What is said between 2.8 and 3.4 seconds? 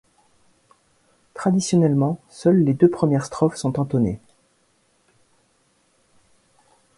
premières